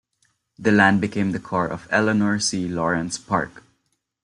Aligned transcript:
The 0.57 0.71
land 0.71 0.99
became 0.99 1.31
the 1.31 1.39
core 1.39 1.67
of 1.67 1.87
Ellanor 1.91 2.39
C. 2.41 2.67
Lawrence 2.67 3.19
Park. 3.19 3.61